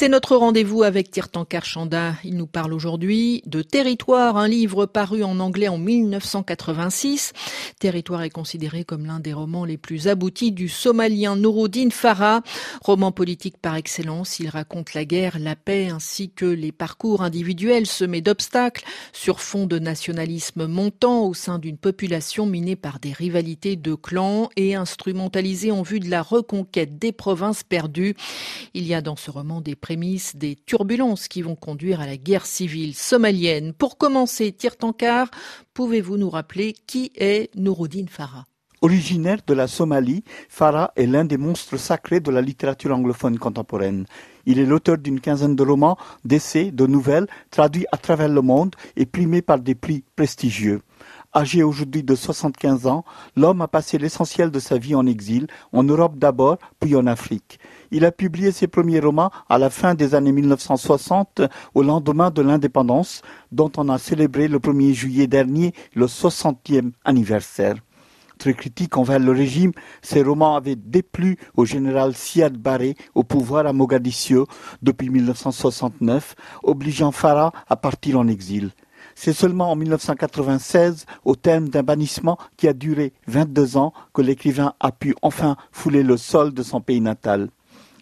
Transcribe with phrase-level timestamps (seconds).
[0.00, 2.14] C'est notre rendez-vous avec Tirtankar Chanda.
[2.22, 7.32] Il nous parle aujourd'hui de Territoire, un livre paru en anglais en 1986.
[7.80, 12.42] Territoire est considéré comme l'un des romans les plus aboutis du Somalien Nouroudine Farah.
[12.80, 17.86] Roman politique par excellence, il raconte la guerre, la paix ainsi que les parcours individuels
[17.86, 23.74] semés d'obstacles sur fond de nationalisme montant au sein d'une population minée par des rivalités
[23.74, 28.14] de clans et instrumentalisée en vue de la reconquête des provinces perdues.
[28.74, 29.74] Il y a dans ce roman des
[30.34, 33.72] des turbulences qui vont conduire à la guerre civile somalienne.
[33.72, 35.30] Pour commencer, Tirtankar,
[35.72, 38.44] pouvez-vous nous rappeler qui est Nouroudine Farah?
[38.82, 44.04] Originaire de la Somalie, Farah est l'un des monstres sacrés de la littérature anglophone contemporaine.
[44.46, 48.76] Il est l'auteur d'une quinzaine de romans, d'essais, de nouvelles, traduits à travers le monde
[48.94, 50.82] et primés par des prix prestigieux.
[51.38, 53.04] Âgé aujourd'hui de 75 ans,
[53.36, 57.60] l'homme a passé l'essentiel de sa vie en exil, en Europe d'abord, puis en Afrique.
[57.92, 61.42] Il a publié ses premiers romans à la fin des années 1960,
[61.74, 67.76] au lendemain de l'indépendance, dont on a célébré le 1er juillet dernier le 60e anniversaire.
[68.38, 69.70] Très critique envers le régime,
[70.02, 74.48] ses romans avaient déplu au général Siad Barré au pouvoir à Mogadiscio
[74.82, 78.72] depuis 1969, obligeant Farah à partir en exil.
[79.20, 84.74] C'est seulement en 1996, au terme d'un bannissement qui a duré 22 ans, que l'écrivain
[84.78, 87.48] a pu enfin fouler le sol de son pays natal.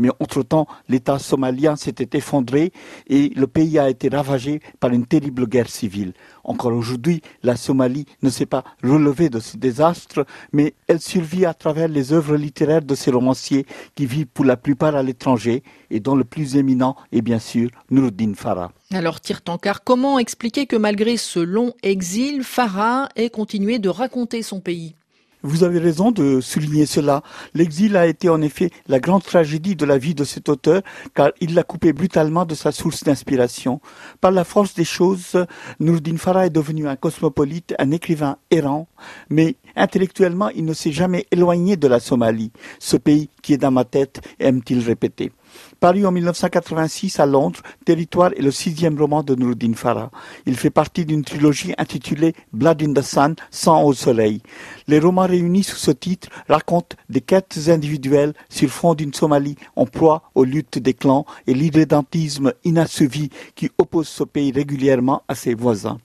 [0.00, 2.72] Mais entre-temps, l'État somalien s'était effondré
[3.06, 6.14] et le pays a été ravagé par une terrible guerre civile.
[6.42, 11.52] Encore aujourd'hui, la Somalie ne s'est pas relevée de ce désastre, mais elle survit à
[11.52, 16.00] travers les œuvres littéraires de ces romanciers qui vivent pour la plupart à l'étranger et
[16.00, 18.72] dont le plus éminent est bien sûr Nuruddin Farah.
[18.92, 24.60] Alors Tirtankar, comment expliquer que malgré ce long exil, Farah ait continué de raconter son
[24.60, 24.94] pays?
[25.42, 27.22] Vous avez raison de souligner cela.
[27.54, 30.82] L'exil a été en effet la grande tragédie de la vie de cet auteur,
[31.14, 33.80] car il l'a coupé brutalement de sa source d'inspiration.
[34.20, 35.44] Par la force des choses,
[35.78, 38.88] Nourdin Farah est devenu un cosmopolite, un écrivain errant,
[39.28, 44.20] mais intellectuellement, il ne s'est jamais éloigné de la Somalie, ce pays dans ma tête,
[44.38, 45.32] aime-t-il répéter.
[45.80, 50.10] Paru en 1986 à Londres, Territoire est le sixième roman de Nuruddin Farah.
[50.46, 54.42] Il fait partie d'une trilogie intitulée Blood in the Sun, Sang au soleil.
[54.86, 59.86] Les romans réunis sous ce titre racontent des quêtes individuelles sur fond d'une Somalie en
[59.86, 65.54] proie aux luttes des clans et l'irrédentisme inassouvi qui oppose ce pays régulièrement à ses
[65.54, 65.98] voisins.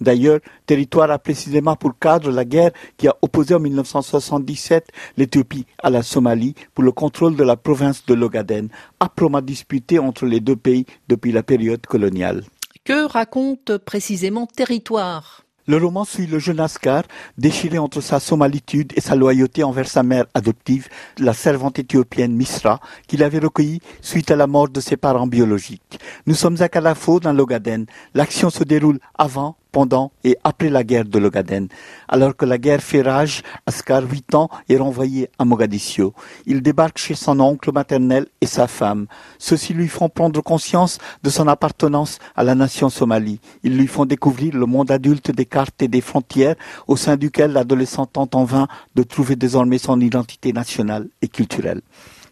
[0.00, 5.90] D'ailleurs, Territoire a précisément pour cadre la guerre qui a opposé en 1977 l'Éthiopie à
[5.90, 8.68] la Somalie pour le contrôle de la province de l'Ogaden,
[9.00, 12.44] âprement disputée entre les deux pays depuis la période coloniale.
[12.84, 15.44] Que raconte précisément Territoire?
[15.66, 17.04] Le roman suit le jeune Ascar,
[17.38, 20.88] déchiré entre sa somalitude et sa loyauté envers sa mère adoptive,
[21.18, 26.00] la servante éthiopienne Misra, qu'il avait recueillie suite à la mort de ses parents biologiques.
[26.26, 27.84] Nous sommes à Kalafo, dans l'Ogaden.
[28.14, 31.68] L'action se déroule avant, pendant et après la guerre de l'Ogaden.
[32.08, 36.14] Alors que la guerre fait rage, Ascar, huit ans, est renvoyé à Mogadiscio.
[36.46, 39.06] Il débarque chez son oncle maternel et sa femme.
[39.38, 43.40] Ceux-ci lui font prendre conscience de son appartenance à la nation somalie.
[43.62, 47.52] Ils lui font découvrir le monde adulte des cartes et des frontières au sein duquel
[47.52, 51.82] l'adolescent tente en vain de trouver désormais son identité nationale et culturelle.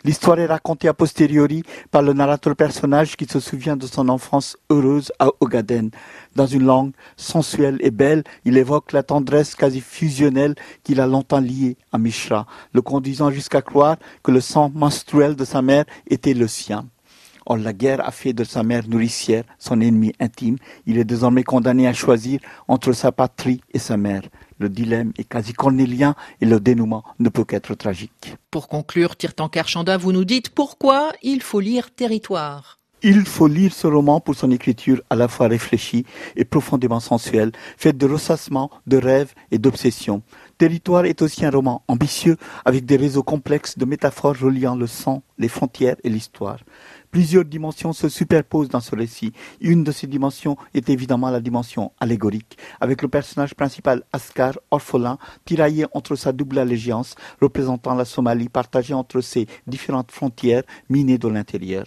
[0.05, 4.57] L'histoire est racontée a posteriori par le narrateur personnage qui se souvient de son enfance
[4.71, 5.91] heureuse à Ogaden.
[6.37, 10.55] Dans une langue sensuelle et belle, il évoque la tendresse quasi fusionnelle
[10.85, 15.45] qu'il a longtemps liée à Mishra, le conduisant jusqu'à croire que le sang menstruel de
[15.45, 16.87] sa mère était le sien.
[17.51, 20.59] Or, la guerre a fait de sa mère nourricière son ennemi intime.
[20.87, 24.23] Il est désormais condamné à choisir entre sa patrie et sa mère.
[24.59, 28.37] Le dilemme est quasi cornélien et le dénouement ne peut qu'être tragique.
[28.51, 32.79] Pour conclure, Tirtankar Chanda, vous nous dites pourquoi il faut lire Territoire.
[33.03, 36.05] Il faut lire ce roman pour son écriture à la fois réfléchie
[36.35, 40.23] et profondément sensuelle, faite de ressassements, de rêves et d'obsessions.
[40.59, 45.23] Territoire est aussi un roman ambitieux avec des réseaux complexes de métaphores reliant le sang,
[45.39, 46.59] les frontières et l'histoire.
[47.13, 49.33] Plusieurs dimensions se superposent dans ce récit.
[49.61, 55.19] Une de ces dimensions est évidemment la dimension allégorique, avec le personnage principal Ascar, orphelin,
[55.45, 61.29] tiraillé entre sa double allégeance, représentant la Somalie partagée entre ses différentes frontières minées de
[61.29, 61.87] l'intérieur.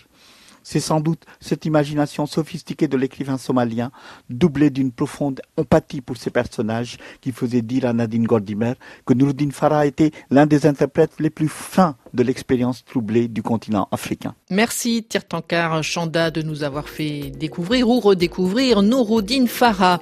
[0.63, 3.91] C'est sans doute cette imagination sophistiquée de l'écrivain somalien,
[4.29, 8.73] doublée d'une profonde empathie pour ces personnages, qui faisait dire à Nadine Gordimer
[9.05, 13.87] que Nouruddin Farah était l'un des interprètes les plus fins de l'expérience troublée du continent
[13.91, 14.35] africain.
[14.49, 20.01] Merci Tirtankar Chanda de nous avoir fait découvrir ou redécouvrir Nouruddin Farah.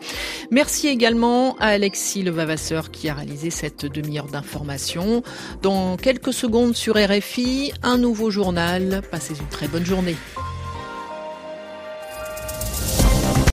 [0.51, 5.23] Merci également à Alexis Levavasseur qui a réalisé cette demi-heure d'information.
[5.61, 9.01] Dans quelques secondes sur RFI, un nouveau journal.
[9.11, 10.15] Passez une très bonne journée.